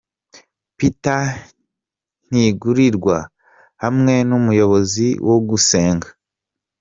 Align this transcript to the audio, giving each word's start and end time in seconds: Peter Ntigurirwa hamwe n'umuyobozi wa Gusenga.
Peter 0.77 1.23
Ntigurirwa 2.27 3.17
hamwe 3.83 4.13
n'umuyobozi 4.27 5.07
wa 5.27 5.37
Gusenga. 5.49 6.07